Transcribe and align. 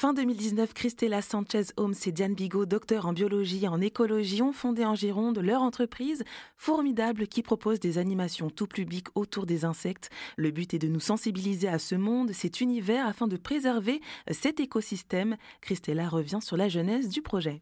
Fin 0.00 0.12
2019, 0.12 0.74
Christella 0.74 1.20
Sanchez 1.22 1.72
Holmes 1.76 1.96
et 2.06 2.12
Diane 2.12 2.34
Bigot, 2.34 2.66
docteurs 2.66 3.06
en 3.06 3.12
biologie 3.12 3.64
et 3.64 3.68
en 3.68 3.80
écologie, 3.80 4.42
ont 4.42 4.52
fondé 4.52 4.84
en 4.84 4.94
Gironde 4.94 5.40
leur 5.40 5.60
entreprise 5.60 6.22
formidable 6.56 7.26
qui 7.26 7.42
propose 7.42 7.80
des 7.80 7.98
animations 7.98 8.48
tout 8.48 8.68
public 8.68 9.08
autour 9.16 9.44
des 9.44 9.64
insectes. 9.64 10.08
Le 10.36 10.52
but 10.52 10.72
est 10.72 10.78
de 10.78 10.86
nous 10.86 11.00
sensibiliser 11.00 11.66
à 11.66 11.80
ce 11.80 11.96
monde, 11.96 12.30
cet 12.30 12.60
univers, 12.60 13.08
afin 13.08 13.26
de 13.26 13.36
préserver 13.36 14.00
cet 14.30 14.60
écosystème. 14.60 15.36
Christella 15.62 16.08
revient 16.08 16.38
sur 16.40 16.56
la 16.56 16.68
jeunesse 16.68 17.08
du 17.08 17.20
projet. 17.20 17.60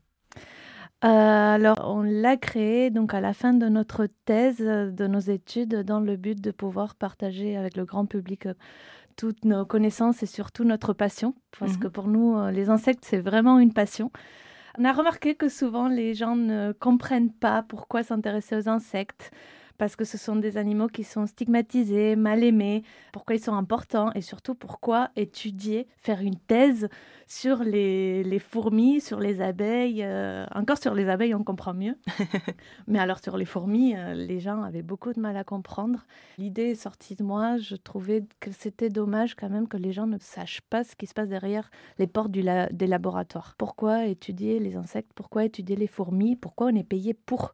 Euh, 1.05 1.09
alors, 1.09 1.79
on 1.85 2.03
l'a 2.03 2.37
créé 2.37 2.91
donc 2.91 3.15
à 3.15 3.23
la 3.23 3.33
fin 3.33 3.55
de 3.55 3.69
notre 3.71 4.09
thèse, 4.27 4.59
de 4.59 5.07
nos 5.07 5.21
études, 5.21 5.83
dans 5.85 6.01
le 6.01 6.17
but 6.17 6.39
de 6.39 6.51
pouvoir 6.51 6.97
partager 6.97 7.57
avec 7.57 7.79
le 7.79 7.87
grand 7.87 8.05
public 8.05 8.47
toutes 9.17 9.45
nos 9.45 9.65
connaissances 9.65 10.23
et 10.23 10.27
surtout 10.27 10.65
notre 10.65 10.93
passion, 10.93 11.35
parce 11.59 11.77
que 11.77 11.87
mhm. 11.87 11.93
pour 11.93 12.09
nous, 12.09 12.37
euh, 12.37 12.51
les 12.51 12.69
insectes, 12.69 13.05
c'est 13.05 13.21
vraiment 13.21 13.59
une 13.59 13.73
passion. 13.73 14.11
On 14.79 14.85
a 14.85 14.93
remarqué 14.93 15.35
que 15.35 15.49
souvent, 15.49 15.89
les 15.89 16.15
gens 16.15 16.37
ne 16.37 16.73
comprennent 16.73 17.33
pas 17.33 17.63
pourquoi 17.63 18.03
s'intéresser 18.03 18.57
aux 18.57 18.69
insectes 18.69 19.31
parce 19.79 19.97
que 19.97 20.05
ce 20.05 20.19
sont 20.19 20.37
des 20.37 20.57
animaux 20.57 20.89
qui 20.89 21.05
sont 21.05 21.27
stigmatisés, 21.27 22.17
mal 22.17 22.43
aimés, 22.43 22.83
pourquoi 23.13 23.37
ils 23.37 23.43
sont 23.43 23.55
importants 23.55 24.11
et 24.15 24.21
surtout 24.21 24.55
pourquoi 24.55 25.11
étudier, 25.17 25.87
faire 25.97 26.21
une 26.21 26.37
thèse 26.37 26.89
sur 27.27 27.65
les, 27.65 28.23
les 28.23 28.39
fourmis, 28.39 29.01
sur 29.01 29.19
les 29.19 29.41
abeilles. 29.41 30.03
Euh, 30.03 30.47
encore 30.55 30.79
sur 30.79 30.95
les 30.95 31.09
abeilles, 31.09 31.35
on 31.35 31.43
comprend 31.43 31.75
mieux. 31.75 31.97
Mais 32.87 32.99
alors 32.99 33.19
sur 33.19 33.37
les 33.37 33.45
fourmis, 33.45 33.97
euh, 33.97 34.15
les 34.15 34.39
gens 34.39 34.63
avaient 34.63 34.83
beaucoup 34.83 35.13
de 35.13 35.21
mal 35.21 35.37
à 35.37 35.45
comprendre. 35.45 36.07
L'idée 36.39 36.71
est 36.71 36.75
sortie 36.75 37.17
de 37.17 37.25
moi, 37.25 37.57
je 37.57 37.77
trouvais 37.77 38.25
que 38.41 38.51
c'était 38.53 38.91
dommage 38.91 39.35
quand 39.35 39.51
même 39.51 39.69
que 39.69 39.77
les 39.77 39.93
gens 39.93 40.07
ne 40.07 40.19
sachent 40.19 40.63
pas 40.63 40.85
ce 40.85 40.95
qui 40.95 41.07
se 41.07 41.15
passe 41.15 41.29
derrière 41.29 41.71
les 41.99 42.07
portes 42.07 42.31
du 42.31 42.45
des 42.73 42.87
laboratoires. 42.87 43.55
Pourquoi 43.59 44.07
étudier 44.07 44.61
les 44.61 44.77
insectes? 44.77 45.11
Pourquoi 45.15 45.45
étudier 45.45 45.77
les 45.77 45.87
fourmis? 45.87 46.37
Pourquoi 46.37 46.69
on 46.69 46.75
est 46.77 46.85
payé 46.85 47.15
pour? 47.15 47.53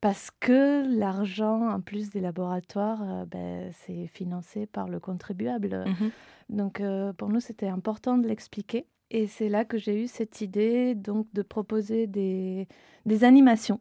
Parce 0.00 0.30
que 0.40 0.82
l'argent, 0.98 1.68
en 1.68 1.80
plus 1.80 2.10
des 2.10 2.20
laboratoires, 2.20 3.02
euh, 3.02 3.24
ben, 3.26 3.70
c'est 3.72 4.06
financé 4.06 4.66
par 4.66 4.88
le 4.88 5.00
contribuable. 5.00 5.84
Mmh 5.86 6.10
donc 6.48 6.80
euh, 6.80 7.12
pour 7.12 7.28
nous, 7.28 7.38
c'était 7.38 7.68
important 7.68 8.18
de 8.18 8.26
l'expliquer. 8.26 8.84
Et 9.12 9.28
c'est 9.28 9.48
là 9.48 9.64
que 9.64 9.78
j'ai 9.78 10.02
eu 10.02 10.08
cette 10.08 10.40
idée 10.40 10.96
donc 10.96 11.28
de 11.32 11.42
proposer 11.42 12.08
des, 12.08 12.66
des 13.06 13.22
animations 13.22 13.78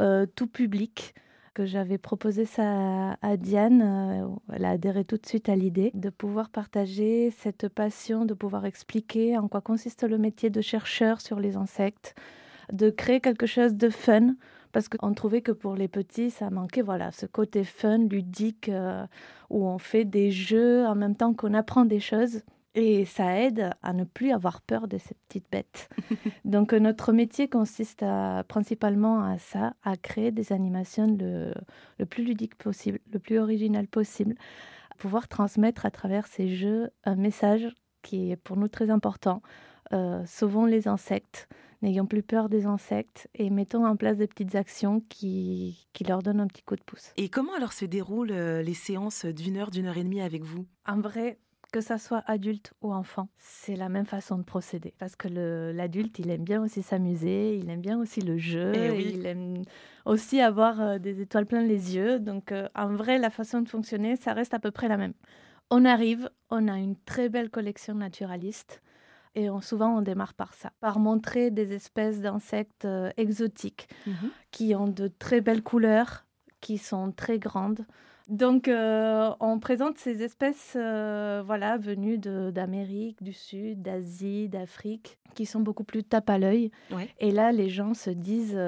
euh, 0.00 0.24
tout 0.36 0.46
public 0.46 1.12
que 1.54 1.64
j'avais 1.64 1.98
proposé 1.98 2.44
ça 2.44 3.16
à, 3.20 3.36
Diane. 3.36 4.38
elle 4.52 4.64
a 4.64 4.70
adhéré 4.70 5.04
tout 5.04 5.16
de 5.16 5.26
suite 5.26 5.48
à 5.48 5.56
l'idée 5.56 5.90
de 5.94 6.08
pouvoir 6.08 6.50
partager 6.50 7.32
cette 7.32 7.68
passion, 7.68 8.24
de 8.24 8.34
pouvoir 8.34 8.64
expliquer 8.64 9.36
en 9.36 9.48
quoi 9.48 9.60
consiste 9.60 10.04
le 10.04 10.18
métier 10.18 10.50
de 10.50 10.60
chercheur 10.60 11.20
sur 11.20 11.40
les 11.40 11.56
insectes, 11.56 12.14
de 12.72 12.90
créer 12.90 13.20
quelque 13.20 13.46
chose 13.46 13.74
de 13.74 13.88
fun 13.88 14.36
parce 14.74 14.88
qu'on 14.88 15.14
trouvait 15.14 15.40
que 15.40 15.52
pour 15.52 15.76
les 15.76 15.86
petits, 15.86 16.30
ça 16.30 16.50
manquait, 16.50 16.82
voilà, 16.82 17.12
ce 17.12 17.26
côté 17.26 17.62
fun, 17.62 17.98
ludique, 17.98 18.68
euh, 18.68 19.06
où 19.48 19.66
on 19.66 19.78
fait 19.78 20.04
des 20.04 20.32
jeux 20.32 20.84
en 20.84 20.96
même 20.96 21.14
temps 21.14 21.32
qu'on 21.32 21.54
apprend 21.54 21.84
des 21.84 22.00
choses. 22.00 22.42
Et 22.74 23.04
ça 23.04 23.40
aide 23.40 23.70
à 23.82 23.92
ne 23.92 24.02
plus 24.02 24.32
avoir 24.32 24.60
peur 24.60 24.88
de 24.88 24.98
ces 24.98 25.14
petites 25.14 25.48
bêtes. 25.50 25.88
Donc 26.44 26.72
notre 26.72 27.12
métier 27.12 27.48
consiste 27.48 28.04
principalement 28.48 29.22
à 29.22 29.38
ça, 29.38 29.74
à 29.84 29.96
créer 29.96 30.32
des 30.32 30.52
animations 30.52 31.06
le, 31.06 31.54
le 32.00 32.04
plus 32.04 32.24
ludique 32.24 32.56
possible, 32.56 32.98
le 33.12 33.20
plus 33.20 33.38
original 33.38 33.86
possible, 33.86 34.34
à 34.90 34.96
pouvoir 34.96 35.28
transmettre 35.28 35.86
à 35.86 35.92
travers 35.92 36.26
ces 36.26 36.48
jeux 36.48 36.90
un 37.04 37.14
message 37.14 37.68
qui 38.02 38.32
est 38.32 38.36
pour 38.36 38.56
nous 38.56 38.68
très 38.68 38.90
important. 38.90 39.40
Euh, 39.92 40.24
sauvons 40.26 40.64
les 40.64 40.88
insectes, 40.88 41.48
n'ayons 41.84 42.06
plus 42.06 42.22
peur 42.22 42.48
des 42.48 42.66
insectes 42.66 43.28
et 43.34 43.50
mettons 43.50 43.86
en 43.86 43.94
place 43.94 44.16
des 44.16 44.26
petites 44.26 44.54
actions 44.56 45.02
qui, 45.08 45.86
qui 45.92 46.04
leur 46.04 46.22
donnent 46.22 46.40
un 46.40 46.46
petit 46.46 46.62
coup 46.62 46.76
de 46.76 46.82
pouce. 46.82 47.12
Et 47.16 47.28
comment 47.28 47.54
alors 47.54 47.72
se 47.72 47.84
déroulent 47.84 48.32
euh, 48.32 48.62
les 48.62 48.74
séances 48.74 49.26
d'une 49.26 49.56
heure, 49.56 49.70
d'une 49.70 49.86
heure 49.86 49.98
et 49.98 50.04
demie 50.04 50.22
avec 50.22 50.42
vous? 50.42 50.66
En 50.86 50.98
vrai, 51.00 51.38
que 51.74 51.80
ça 51.80 51.98
soit 51.98 52.22
adulte 52.26 52.72
ou 52.82 52.94
enfant, 52.94 53.28
c'est 53.36 53.74
la 53.74 53.88
même 53.88 54.06
façon 54.06 54.38
de 54.38 54.44
procéder. 54.44 54.94
Parce 54.98 55.16
que 55.16 55.26
l'adulte, 55.72 56.20
il 56.20 56.30
aime 56.30 56.44
bien 56.44 56.62
aussi 56.62 56.82
s'amuser, 56.82 57.56
il 57.56 57.68
aime 57.68 57.80
bien 57.80 57.98
aussi 57.98 58.20
le 58.20 58.38
jeu, 58.38 58.72
eh 58.76 59.12
il 59.12 59.26
aime 59.26 59.62
aussi 60.04 60.40
avoir 60.40 60.80
euh, 60.80 60.98
des 60.98 61.20
étoiles 61.20 61.46
plein 61.46 61.62
les 61.62 61.96
yeux. 61.96 62.20
Donc 62.20 62.52
euh, 62.52 62.68
en 62.76 62.94
vrai, 62.94 63.18
la 63.18 63.28
façon 63.28 63.60
de 63.60 63.68
fonctionner, 63.68 64.14
ça 64.14 64.34
reste 64.34 64.54
à 64.54 64.60
peu 64.60 64.70
près 64.70 64.86
la 64.86 64.96
même. 64.96 65.14
On 65.68 65.84
arrive, 65.84 66.30
on 66.48 66.68
a 66.68 66.78
une 66.78 66.94
très 66.96 67.28
belle 67.28 67.50
collection 67.50 67.96
naturaliste. 67.96 68.80
Et 69.34 69.48
souvent, 69.60 69.98
on 69.98 70.02
démarre 70.02 70.34
par 70.34 70.54
ça, 70.54 70.72
par 70.80 70.98
montrer 70.98 71.50
des 71.50 71.72
espèces 71.72 72.20
d'insectes 72.20 72.84
euh, 72.84 73.10
exotiques 73.16 73.88
mhm. 74.06 74.30
qui 74.52 74.74
ont 74.74 74.86
de 74.86 75.08
très 75.08 75.40
belles 75.40 75.62
couleurs, 75.62 76.24
qui 76.60 76.78
sont 76.78 77.10
très 77.10 77.38
grandes. 77.38 77.84
Donc, 78.28 78.68
euh, 78.68 79.30
on 79.40 79.58
présente 79.58 79.98
ces 79.98 80.22
espèces 80.22 80.74
euh, 80.76 81.42
voilà, 81.44 81.76
venues 81.76 82.16
d'Amérique, 82.16 83.22
du 83.22 83.32
Sud, 83.32 83.82
d'Asie, 83.82 84.48
d'Afrique, 84.48 85.18
qui 85.34 85.46
sont 85.46 85.60
beaucoup 85.60 85.84
plus 85.84 86.04
tape 86.04 86.30
à 86.30 86.38
l'œil. 86.38 86.70
Et 87.18 87.32
là, 87.32 87.52
les 87.52 87.68
gens 87.68 87.92
se 87.92 88.10
disent 88.10 88.58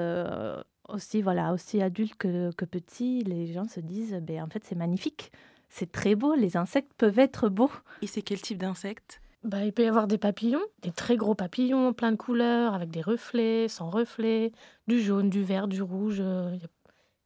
aussi, 0.89 1.21
voilà, 1.21 1.53
aussi 1.53 1.81
adultes 1.81 2.15
que, 2.15 2.51
que 2.51 2.65
petits, 2.65 3.23
les 3.23 3.47
gens 3.47 3.67
se 3.67 3.79
disent, 3.79 4.19
ben, 4.21 4.43
en 4.43 4.47
fait, 4.47 4.63
c'est 4.63 4.75
magnifique. 4.75 5.31
C'est 5.69 5.91
très 5.91 6.13
beau, 6.15 6.35
les 6.35 6.55
insectes 6.55 6.91
peuvent 6.97 7.19
être 7.19 7.49
beaux. 7.49 7.71
Et 8.01 8.07
c'est 8.07 8.21
quel 8.21 8.41
type 8.41 8.59
d'insectes 8.59 9.21
bah, 9.43 9.63
il 9.63 9.71
peut 9.71 9.83
y 9.83 9.87
avoir 9.87 10.07
des 10.07 10.17
papillons, 10.17 10.63
des 10.81 10.91
très 10.91 11.15
gros 11.15 11.35
papillons, 11.35 11.93
plein 11.93 12.11
de 12.11 12.17
couleurs, 12.17 12.73
avec 12.73 12.89
des 12.89 13.01
reflets, 13.01 13.67
sans 13.67 13.89
reflets, 13.89 14.51
du 14.87 15.01
jaune, 15.01 15.29
du 15.29 15.43
vert, 15.43 15.67
du 15.67 15.81
rouge. 15.81 16.17
Euh, 16.19 16.57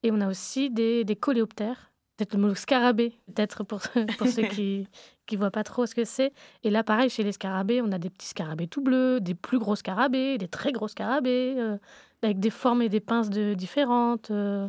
et 0.04 0.12
on 0.12 0.20
a 0.22 0.30
aussi 0.30 0.70
des, 0.70 1.04
des 1.04 1.16
coléoptères, 1.16 1.92
peut-être 2.18 2.34
le 2.34 2.40
mot 2.40 2.56
scarabée, 2.56 3.14
peut-être 3.34 3.64
pour, 3.64 3.80
pour 4.18 4.28
ceux 4.28 4.44
qui 4.44 4.88
ne 5.32 5.38
voient 5.38 5.52
pas 5.52 5.64
trop 5.64 5.86
ce 5.86 5.96
que 5.96 6.04
c'est. 6.04 6.34
Et 6.64 6.70
là, 6.70 6.84
pareil, 6.84 7.10
chez 7.10 7.24
les 7.24 7.32
scarabées, 7.32 7.82
on 7.82 7.92
a 7.92 7.98
des 7.98 8.10
petits 8.10 8.28
scarabées 8.28 8.68
tout 8.68 8.82
bleus, 8.82 9.22
des 9.22 9.36
plus 9.36 9.60
gros 9.60 9.76
scarabées, 9.76 10.38
des 10.38 10.48
très 10.48 10.72
gros 10.72 10.88
scarabées, 10.88 11.56
euh, 11.58 11.78
avec 12.22 12.40
des 12.40 12.50
formes 12.50 12.82
et 12.82 12.90
des 12.90 13.00
pinces 13.00 13.30
de, 13.30 13.54
différentes. 13.54 14.32
Euh. 14.32 14.68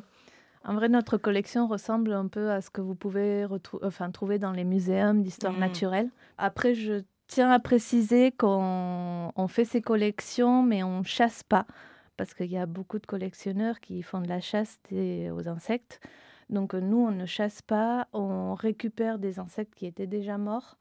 En 0.64 0.74
vrai, 0.74 0.88
notre 0.88 1.16
collection 1.16 1.66
ressemble 1.66 2.12
un 2.12 2.28
peu 2.28 2.50
à 2.50 2.60
ce 2.60 2.70
que 2.70 2.80
vous 2.80 2.94
pouvez 2.94 3.46
enfin, 3.82 4.10
trouver 4.10 4.38
dans 4.38 4.52
les 4.52 4.64
muséums 4.64 5.22
d'histoire 5.22 5.54
mmh. 5.54 5.60
naturelle. 5.60 6.10
Après, 6.38 6.74
je 6.74 7.02
tiens 7.32 7.50
à 7.50 7.58
préciser 7.58 8.30
qu'on 8.30 9.32
fait 9.48 9.64
ces 9.64 9.80
collections, 9.80 10.62
mais 10.62 10.82
on 10.82 11.02
chasse 11.02 11.42
pas, 11.42 11.66
parce 12.18 12.34
qu'il 12.34 12.50
y 12.52 12.58
a 12.58 12.66
beaucoup 12.66 12.98
de 12.98 13.06
collectionneurs 13.06 13.80
qui 13.80 14.02
font 14.02 14.20
de 14.20 14.28
la 14.28 14.40
chasse 14.40 14.78
aux 14.90 15.48
insectes. 15.48 16.00
Donc 16.50 16.74
nous, 16.74 16.98
on 16.98 17.10
ne 17.10 17.24
chasse 17.24 17.62
pas, 17.62 18.06
on 18.12 18.52
récupère 18.54 19.18
des 19.18 19.38
insectes 19.38 19.74
qui 19.74 19.86
étaient 19.86 20.06
déjà 20.06 20.36
morts, 20.36 20.76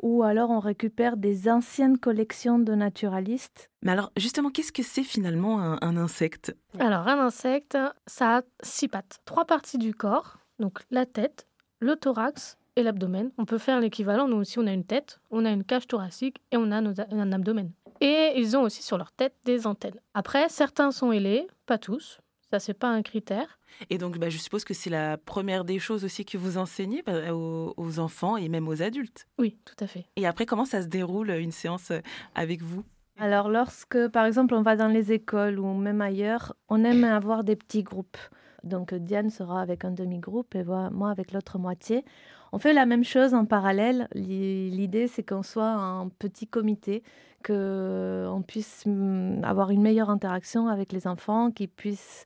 ou 0.00 0.22
alors 0.22 0.48
on 0.48 0.58
récupère 0.58 1.18
des 1.18 1.50
anciennes 1.50 1.98
collections 1.98 2.58
de 2.58 2.74
naturalistes. 2.74 3.70
Mais 3.82 3.92
alors 3.92 4.10
justement, 4.16 4.48
qu'est-ce 4.48 4.72
que 4.72 4.82
c'est 4.82 5.02
finalement 5.02 5.60
un, 5.60 5.78
un 5.82 5.98
insecte? 5.98 6.56
Alors 6.78 7.08
un 7.08 7.18
insecte, 7.18 7.76
ça 8.06 8.38
a 8.38 8.42
six 8.62 8.88
pattes, 8.88 9.20
trois 9.26 9.44
parties 9.44 9.76
du 9.76 9.94
corps, 9.94 10.38
donc 10.58 10.78
la 10.90 11.04
tête, 11.04 11.46
le 11.80 11.96
thorax, 11.96 12.56
et 12.80 12.82
l'abdomen. 12.82 13.30
On 13.38 13.44
peut 13.44 13.58
faire 13.58 13.80
l'équivalent. 13.80 14.26
Nous 14.26 14.36
aussi, 14.36 14.58
on 14.58 14.66
a 14.66 14.72
une 14.72 14.84
tête, 14.84 15.20
on 15.30 15.44
a 15.44 15.50
une 15.50 15.64
cage 15.64 15.86
thoracique 15.86 16.38
et 16.50 16.56
on 16.56 16.72
a 16.72 16.76
un 16.76 17.32
abdomen. 17.32 17.70
Et 18.00 18.32
ils 18.36 18.56
ont 18.56 18.62
aussi 18.62 18.82
sur 18.82 18.98
leur 18.98 19.12
tête 19.12 19.34
des 19.44 19.66
antennes. 19.66 20.00
Après, 20.14 20.48
certains 20.48 20.90
sont 20.90 21.12
ailés, 21.12 21.46
pas 21.66 21.78
tous. 21.78 22.20
Ça, 22.50 22.58
c'est 22.58 22.74
pas 22.74 22.88
un 22.88 23.02
critère. 23.02 23.60
Et 23.90 23.98
donc, 23.98 24.18
bah, 24.18 24.28
je 24.28 24.38
suppose 24.38 24.64
que 24.64 24.74
c'est 24.74 24.90
la 24.90 25.16
première 25.16 25.64
des 25.64 25.78
choses 25.78 26.04
aussi 26.04 26.24
que 26.24 26.36
vous 26.36 26.58
enseignez 26.58 27.02
bah, 27.02 27.32
aux, 27.32 27.98
enfants 28.00 28.36
et 28.36 28.48
même 28.48 28.66
aux 28.66 28.82
adultes. 28.82 29.28
Oui, 29.38 29.56
tout 29.64 29.76
à 29.84 29.86
fait. 29.86 30.06
Et 30.16 30.26
après, 30.26 30.46
comment 30.46 30.64
ça 30.64 30.82
se 30.82 30.88
déroule 30.88 31.30
une 31.30 31.52
séance 31.52 31.92
euh, 31.92 32.00
avec 32.34 32.62
vous? 32.62 32.82
Alors, 33.18 33.48
lorsque, 33.48 34.08
par 34.08 34.24
exemple, 34.24 34.54
on 34.54 34.62
va 34.62 34.74
dans 34.74 34.88
les 34.88 35.12
écoles 35.12 35.60
ou 35.60 35.74
même 35.74 36.00
ailleurs, 36.00 36.54
on 36.68 36.82
aime 36.82 37.04
avoir 37.04 37.44
des 37.44 37.54
petits 37.54 37.84
groupes. 37.84 38.18
Donc, 38.64 38.94
Diane 38.94 39.30
sera 39.30 39.60
avec 39.60 39.84
un 39.84 39.92
demi-groupe 39.92 40.54
et 40.54 40.64
moi 40.64 41.10
avec 41.10 41.32
l'autre 41.32 41.58
moitié. 41.58 42.04
On 42.52 42.58
fait 42.58 42.72
la 42.72 42.86
même 42.86 43.04
chose 43.04 43.34
en 43.34 43.44
parallèle. 43.44 44.08
L'idée, 44.14 45.06
c'est 45.06 45.22
qu'on 45.22 45.42
soit 45.42 45.70
un 45.70 46.08
petit 46.08 46.46
comité, 46.46 47.02
qu'on 47.44 48.42
puisse 48.46 48.84
mm, 48.86 49.44
avoir 49.44 49.70
une 49.70 49.82
meilleure 49.82 50.10
interaction 50.10 50.68
avec 50.68 50.92
les 50.92 51.06
enfants, 51.06 51.50
qu'ils 51.50 51.68
puissent 51.68 52.24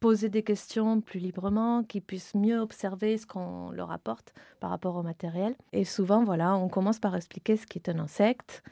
poser 0.00 0.28
des 0.28 0.42
questions 0.42 1.00
plus 1.00 1.20
librement, 1.20 1.84
qu'ils 1.84 2.02
puissent 2.02 2.34
mieux 2.34 2.58
observer 2.58 3.16
ce 3.18 3.26
qu'on 3.26 3.70
leur 3.70 3.92
apporte 3.92 4.34
par 4.58 4.70
rapport 4.70 4.96
au 4.96 5.02
matériel. 5.04 5.54
Et 5.72 5.84
souvent, 5.84 6.24
voilà, 6.24 6.56
on 6.56 6.68
commence 6.68 6.98
par 6.98 7.14
expliquer 7.14 7.56
ce 7.56 7.66
qu'est 7.66 7.88
un 7.88 8.00
insecte. 8.00 8.64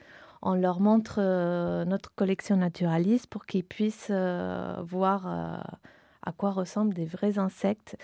On 0.42 0.54
leur 0.54 0.80
montre 0.80 1.16
euh, 1.18 1.84
notre 1.84 2.12
collection 2.14 2.56
naturaliste 2.56 3.28
pour 3.28 3.46
qu'ils 3.46 3.64
puissent 3.64 4.08
euh, 4.10 4.82
voir 4.82 5.26
euh, 5.26 5.56
à 6.24 6.32
quoi 6.32 6.50
ressemblent 6.50 6.94
des 6.94 7.06
vrais 7.06 7.38
insectes. 7.38 7.96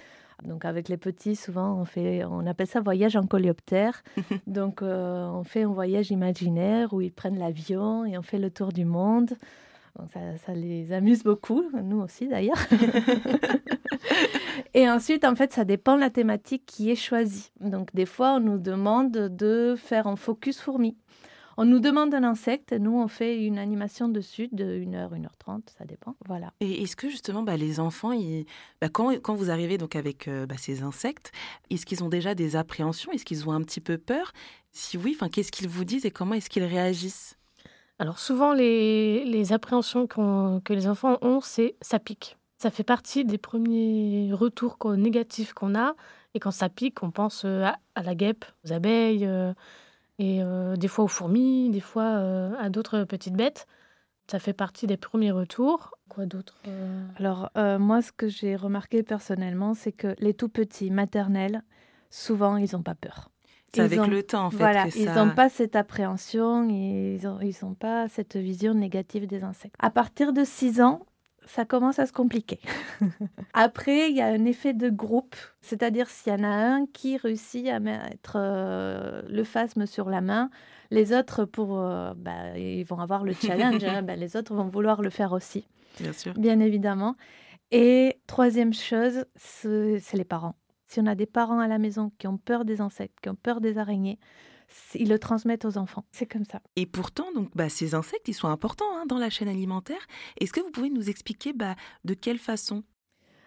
Donc 0.44 0.64
avec 0.64 0.88
les 0.88 0.96
petits, 0.96 1.34
souvent 1.34 1.74
on 1.80 1.84
fait, 1.84 2.24
on 2.24 2.46
appelle 2.46 2.66
ça 2.66 2.80
voyage 2.80 3.16
en 3.16 3.26
coléoptère. 3.26 4.02
Donc 4.46 4.82
euh, 4.82 5.26
on 5.28 5.44
fait 5.44 5.62
un 5.62 5.72
voyage 5.72 6.10
imaginaire 6.10 6.92
où 6.92 7.00
ils 7.00 7.12
prennent 7.12 7.38
l'avion 7.38 8.04
et 8.04 8.18
on 8.18 8.22
fait 8.22 8.38
le 8.38 8.50
tour 8.50 8.72
du 8.72 8.84
monde. 8.84 9.32
ça, 10.12 10.36
ça, 10.44 10.52
les 10.52 10.92
amuse 10.92 11.22
beaucoup, 11.22 11.64
nous 11.82 12.00
aussi 12.00 12.28
d'ailleurs. 12.28 12.58
et 14.74 14.88
ensuite, 14.90 15.24
en 15.24 15.34
fait, 15.34 15.52
ça 15.52 15.64
dépend 15.64 15.96
de 15.96 16.00
la 16.00 16.10
thématique 16.10 16.64
qui 16.66 16.90
est 16.90 16.96
choisie. 16.96 17.50
Donc 17.60 17.94
des 17.94 18.06
fois, 18.06 18.34
on 18.34 18.40
nous 18.40 18.58
demande 18.58 19.12
de 19.12 19.74
faire 19.78 20.06
un 20.06 20.16
focus 20.16 20.60
fourmi. 20.60 20.96
On 21.58 21.64
nous 21.64 21.80
demande 21.80 22.12
un 22.14 22.22
insecte, 22.22 22.72
nous 22.72 22.98
on 22.98 23.08
fait 23.08 23.42
une 23.42 23.58
animation 23.58 24.08
dessus 24.08 24.48
de 24.52 24.64
1h, 24.64 25.10
1h30, 25.10 25.62
ça 25.78 25.86
dépend. 25.86 26.14
Voilà. 26.26 26.52
Et 26.60 26.82
est-ce 26.82 26.96
que 26.96 27.08
justement 27.08 27.42
bah, 27.42 27.56
les 27.56 27.80
enfants, 27.80 28.12
bah, 28.80 28.88
quand, 28.90 29.10
quand, 29.22 29.34
vous 29.34 29.50
arrivez 29.50 29.78
donc 29.78 29.96
avec 29.96 30.28
euh, 30.28 30.44
bah, 30.44 30.56
ces 30.58 30.82
insectes, 30.82 31.32
est-ce 31.70 31.86
qu'ils 31.86 32.04
ont 32.04 32.10
déjà 32.10 32.34
des 32.34 32.56
appréhensions? 32.56 33.10
Est-ce 33.12 33.24
qu'ils 33.24 33.48
ont 33.48 33.52
un 33.52 33.62
petit 33.62 33.80
peu 33.80 33.96
peur? 33.96 34.32
Si 34.72 34.98
oui, 34.98 35.16
qu'est-ce 35.32 35.50
qu'ils 35.50 35.68
vous 35.68 35.84
disent 35.84 36.04
et 36.04 36.10
comment 36.10 36.34
est-ce 36.34 36.50
qu'ils 36.50 36.64
réagissent? 36.64 37.38
Alors 37.98 38.18
souvent 38.18 38.52
les, 38.52 39.24
les 39.24 39.52
appréhensions 39.54 40.06
que 40.06 40.72
les 40.74 40.86
enfants 40.86 41.16
ont, 41.22 41.40
c'est 41.40 41.76
ça 41.80 41.98
pique. 41.98 42.36
Ça 42.58 42.70
fait 42.70 42.84
partie 42.84 43.24
des 43.24 43.38
premiers 43.38 44.30
retours 44.32 44.76
négatifs 44.96 45.52
qu'on 45.52 45.74
a. 45.74 45.94
Et 46.34 46.38
quand 46.38 46.50
ça 46.50 46.68
pique, 46.68 47.02
on 47.02 47.10
pense 47.10 47.44
euh, 47.44 47.64
à, 47.94 48.02
la 48.02 48.14
guêpe, 48.14 48.44
aux 48.64 48.72
abeilles. 48.72 49.24
Euh, 49.26 49.54
et 50.18 50.42
euh, 50.42 50.76
des 50.76 50.88
fois 50.88 51.04
aux 51.04 51.08
fourmis, 51.08 51.70
des 51.70 51.80
fois 51.80 52.04
euh, 52.04 52.54
à 52.58 52.70
d'autres 52.70 53.04
petites 53.04 53.34
bêtes. 53.34 53.66
Ça 54.28 54.40
fait 54.40 54.52
partie 54.52 54.88
des 54.88 54.96
premiers 54.96 55.30
retours. 55.30 55.92
Quoi 56.08 56.26
d'autre 56.26 56.60
euh? 56.66 57.06
Alors, 57.16 57.48
moi, 57.78 58.02
ce 58.02 58.10
que 58.10 58.26
j'ai 58.26 58.56
remarqué 58.56 59.04
personnellement, 59.04 59.72
c'est 59.74 59.92
que 59.92 60.16
les 60.18 60.34
tout 60.34 60.48
petits 60.48 60.90
maternels, 60.90 61.62
souvent, 62.10 62.56
ils 62.56 62.70
n'ont 62.72 62.82
pas 62.82 62.96
peur. 62.96 63.30
C'est 63.72 63.82
avec 63.82 64.04
le 64.06 64.22
temps, 64.24 64.46
en 64.46 64.50
fait. 64.50 64.56
Voilà, 64.56 64.88
que 64.88 64.98
ils 64.98 65.12
n'ont 65.12 65.34
pas 65.34 65.48
cette 65.48 65.76
appréhension, 65.76 66.68
ils 66.68 67.20
n'ont 67.22 67.38
ils 67.40 67.76
pas 67.78 68.08
cette 68.08 68.36
vision 68.36 68.74
négative 68.74 69.28
des 69.28 69.44
insectes. 69.44 69.76
À 69.78 69.90
partir 69.90 70.32
de 70.32 70.42
6 70.42 70.80
ans, 70.80 71.06
ça 71.46 71.64
commence 71.64 71.98
à 71.98 72.06
se 72.06 72.12
compliquer. 72.12 72.60
Après, 73.54 74.10
il 74.10 74.16
y 74.16 74.20
a 74.20 74.26
un 74.26 74.44
effet 74.44 74.74
de 74.74 74.90
groupe, 74.90 75.36
c'est-à-dire 75.60 76.10
s'il 76.10 76.32
y 76.32 76.36
en 76.36 76.44
a 76.44 76.48
un 76.48 76.86
qui 76.86 77.16
réussit 77.16 77.68
à 77.68 77.80
mettre 77.80 78.34
euh, 78.36 79.22
le 79.28 79.44
phasme 79.44 79.86
sur 79.86 80.10
la 80.10 80.20
main, 80.20 80.50
les 80.90 81.12
autres, 81.12 81.44
pour, 81.44 81.78
euh, 81.78 82.12
bah, 82.16 82.58
ils 82.58 82.84
vont 82.84 82.98
avoir 82.98 83.24
le 83.24 83.32
challenge, 83.32 83.82
hein, 83.84 84.02
bah, 84.02 84.16
les 84.16 84.36
autres 84.36 84.54
vont 84.54 84.68
vouloir 84.68 85.02
le 85.02 85.10
faire 85.10 85.32
aussi. 85.32 85.66
Bien 86.00 86.12
sûr. 86.12 86.34
Bien 86.34 86.60
évidemment. 86.60 87.16
Et 87.70 88.18
troisième 88.26 88.74
chose, 88.74 89.24
c'est 89.34 90.14
les 90.14 90.24
parents. 90.24 90.56
Si 90.86 91.00
on 91.00 91.06
a 91.06 91.14
des 91.14 91.26
parents 91.26 91.58
à 91.58 91.66
la 91.66 91.78
maison 91.78 92.12
qui 92.18 92.28
ont 92.28 92.38
peur 92.38 92.64
des 92.64 92.80
insectes, 92.80 93.18
qui 93.20 93.28
ont 93.28 93.34
peur 93.34 93.60
des 93.60 93.78
araignées, 93.78 94.18
ils 94.94 95.08
le 95.08 95.18
transmettent 95.18 95.64
aux 95.64 95.78
enfants. 95.78 96.04
C'est 96.12 96.26
comme 96.26 96.44
ça. 96.44 96.60
Et 96.76 96.86
pourtant, 96.86 97.32
donc, 97.32 97.50
bah, 97.54 97.68
ces 97.68 97.94
insectes, 97.94 98.28
ils 98.28 98.34
sont 98.34 98.48
importants 98.48 98.96
hein, 98.96 99.06
dans 99.06 99.18
la 99.18 99.30
chaîne 99.30 99.48
alimentaire. 99.48 100.06
Est-ce 100.40 100.52
que 100.52 100.60
vous 100.60 100.70
pouvez 100.70 100.90
nous 100.90 101.08
expliquer 101.10 101.52
bah, 101.52 101.76
de 102.04 102.14
quelle 102.14 102.38
façon? 102.38 102.82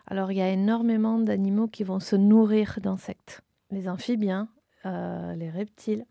Alors, 0.08 0.32
il 0.32 0.38
y 0.38 0.42
a 0.42 0.50
énormément 0.50 1.20
d'animaux 1.20 1.68
qui 1.68 1.84
vont 1.84 2.00
se 2.00 2.16
nourrir 2.16 2.80
d'insectes. 2.82 3.42
Les 3.72 3.88
amphibiens, 3.88 4.50
euh, 4.86 5.36
les 5.36 5.50
reptiles, 5.50 6.06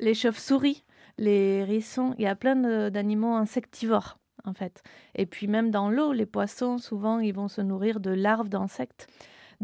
les 0.00 0.14
chauves-souris, 0.14 0.84
les 1.16 1.60
hérissons. 1.60 2.14
Il 2.18 2.24
y 2.24 2.26
a 2.26 2.34
plein 2.34 2.90
d'animaux 2.90 3.34
insectivores 3.34 4.18
en 4.44 4.52
fait. 4.52 4.82
Et 5.14 5.26
puis 5.26 5.46
même 5.46 5.70
dans 5.70 5.90
l'eau, 5.90 6.12
les 6.12 6.26
poissons, 6.26 6.78
souvent, 6.78 7.18
ils 7.18 7.34
vont 7.34 7.48
se 7.48 7.60
nourrir 7.60 8.00
de 8.00 8.10
larves 8.10 8.48
d'insectes. 8.48 9.08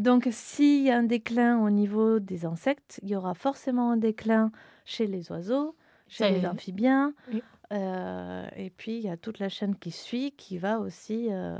Donc, 0.01 0.27
s'il 0.31 0.81
y 0.83 0.89
a 0.89 0.97
un 0.97 1.03
déclin 1.03 1.59
au 1.59 1.69
niveau 1.69 2.19
des 2.19 2.45
insectes, 2.45 2.99
il 3.03 3.09
y 3.09 3.15
aura 3.15 3.35
forcément 3.35 3.91
un 3.91 3.97
déclin 3.97 4.51
chez 4.83 5.05
les 5.05 5.31
oiseaux, 5.31 5.75
chez 6.07 6.31
les 6.31 6.47
amphibiens. 6.47 7.13
Euh, 7.71 8.47
et 8.55 8.71
puis, 8.71 8.97
il 8.97 9.03
y 9.03 9.09
a 9.09 9.15
toute 9.15 9.37
la 9.37 9.47
chaîne 9.47 9.75
qui 9.75 9.91
suit 9.91 10.31
qui 10.31 10.57
va 10.57 10.79
aussi 10.79 11.27
euh, 11.29 11.55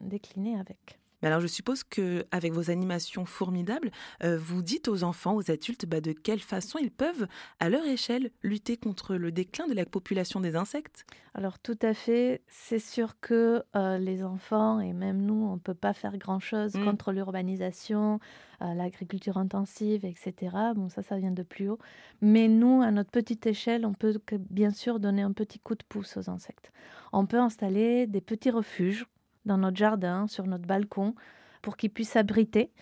décliner 0.00 0.58
avec 0.58 0.98
alors 1.26 1.40
je 1.40 1.46
suppose 1.46 1.84
que 1.84 2.24
avec 2.30 2.52
vos 2.52 2.70
animations 2.70 3.24
formidables, 3.24 3.90
euh, 4.22 4.38
vous 4.38 4.62
dites 4.62 4.88
aux 4.88 5.04
enfants, 5.04 5.34
aux 5.34 5.50
adultes, 5.50 5.86
bah, 5.86 6.00
de 6.00 6.12
quelle 6.12 6.40
façon 6.40 6.78
ils 6.78 6.90
peuvent, 6.90 7.26
à 7.60 7.68
leur 7.68 7.84
échelle, 7.86 8.30
lutter 8.42 8.76
contre 8.76 9.16
le 9.16 9.32
déclin 9.32 9.66
de 9.66 9.74
la 9.74 9.86
population 9.86 10.40
des 10.40 10.56
insectes? 10.56 11.06
Alors 11.34 11.58
tout 11.58 11.78
à 11.82 11.94
fait, 11.94 12.42
c'est 12.46 12.78
sûr 12.78 13.18
que 13.20 13.62
euh, 13.74 13.98
les 13.98 14.22
enfants 14.22 14.80
et 14.80 14.92
même 14.92 15.22
nous, 15.22 15.34
on 15.34 15.54
ne 15.54 15.60
peut 15.60 15.74
pas 15.74 15.92
faire 15.92 16.16
grand-chose 16.16 16.74
mmh. 16.74 16.84
contre 16.84 17.12
l'urbanisation, 17.12 18.20
euh, 18.62 18.74
l'agriculture 18.74 19.36
intensive, 19.36 20.04
etc. 20.04 20.56
Bon, 20.76 20.88
ça, 20.88 21.02
ça 21.02 21.18
vient 21.18 21.32
de 21.32 21.42
plus 21.42 21.68
haut. 21.70 21.78
Mais 22.20 22.48
nous, 22.48 22.82
à 22.82 22.90
notre 22.90 23.10
petite 23.10 23.46
échelle, 23.46 23.84
on 23.84 23.94
peut 23.94 24.14
bien 24.50 24.70
sûr 24.70 25.00
donner 25.00 25.22
un 25.22 25.32
petit 25.32 25.58
coup 25.58 25.74
de 25.74 25.84
pouce 25.88 26.16
aux 26.16 26.30
insectes. 26.30 26.72
On 27.12 27.26
peut 27.26 27.40
installer 27.40 28.06
des 28.06 28.20
petits 28.20 28.50
refuges 28.50 29.06
dans 29.44 29.58
notre 29.58 29.76
jardin, 29.76 30.26
sur 30.26 30.46
notre 30.46 30.66
balcon, 30.66 31.14
pour 31.62 31.76
qu'ils 31.76 31.90
puissent 31.90 32.10
s'abriter 32.10 32.72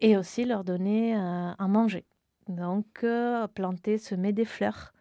et 0.00 0.16
aussi 0.16 0.44
leur 0.44 0.64
donner 0.64 1.16
euh, 1.16 1.52
à 1.58 1.68
manger. 1.68 2.04
Donc, 2.48 3.02
euh, 3.02 3.46
planter, 3.48 3.98
semer 3.98 4.32
des 4.32 4.44
fleurs. 4.44 4.92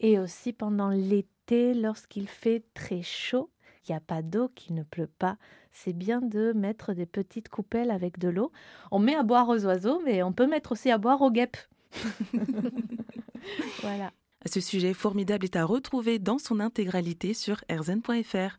Et 0.00 0.18
aussi 0.18 0.52
pendant 0.52 0.90
l'été, 0.90 1.74
lorsqu'il 1.74 2.28
fait 2.28 2.62
très 2.74 3.02
chaud, 3.02 3.50
il 3.88 3.92
n'y 3.92 3.96
a 3.96 4.00
pas 4.00 4.22
d'eau, 4.22 4.48
qu'il 4.54 4.74
ne 4.74 4.82
pleut 4.82 5.10
pas, 5.18 5.38
c'est 5.72 5.92
bien 5.92 6.20
de 6.20 6.52
mettre 6.52 6.92
des 6.92 7.06
petites 7.06 7.48
coupelles 7.48 7.90
avec 7.90 8.18
de 8.18 8.28
l'eau. 8.28 8.52
On 8.90 8.98
met 8.98 9.16
à 9.16 9.22
boire 9.22 9.48
aux 9.48 9.64
oiseaux, 9.64 10.00
mais 10.04 10.22
on 10.22 10.32
peut 10.32 10.46
mettre 10.46 10.72
aussi 10.72 10.90
à 10.90 10.98
boire 10.98 11.22
aux 11.22 11.30
guêpes. 11.30 11.56
voilà. 13.80 14.12
Ce 14.46 14.60
sujet 14.60 14.94
formidable 14.94 15.44
est 15.44 15.56
à 15.56 15.64
retrouver 15.64 16.18
dans 16.18 16.38
son 16.38 16.60
intégralité 16.60 17.34
sur 17.34 17.64
erzen.fr. 17.68 18.58